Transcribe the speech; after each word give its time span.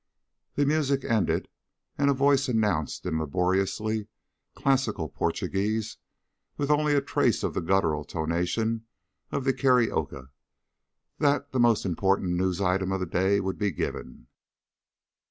The 0.55 0.65
music 0.65 1.05
ended, 1.05 1.47
and 1.95 2.09
a 2.09 2.13
voice 2.15 2.47
announced 2.49 3.05
in 3.05 3.19
laboriously 3.19 4.07
classic 4.55 4.95
Portuguese, 5.13 5.97
with 6.57 6.71
only 6.71 6.95
a 6.95 7.01
trace 7.01 7.43
of 7.43 7.53
the 7.53 7.61
guttural 7.61 8.03
tonation 8.03 8.85
of 9.31 9.43
the 9.43 9.53
carioca, 9.53 10.31
that 11.19 11.51
the 11.51 11.59
most 11.59 11.85
important 11.85 12.31
news 12.31 12.59
items 12.59 12.91
of 12.93 12.99
the 12.99 13.05
day 13.05 13.39
would 13.39 13.59
be 13.59 13.69
given. 13.69 14.25